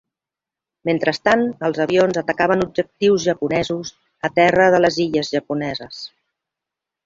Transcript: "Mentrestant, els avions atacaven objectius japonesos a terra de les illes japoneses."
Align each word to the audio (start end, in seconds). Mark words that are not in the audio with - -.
"Mentrestant, 0.89 1.43
els 1.69 1.81
avions 1.85 2.17
atacaven 2.23 2.65
objectius 2.67 3.27
japonesos 3.27 3.95
a 4.29 4.35
terra 4.43 4.69
de 4.77 4.83
les 4.85 5.01
illes 5.09 5.33
japoneses." 5.39 6.05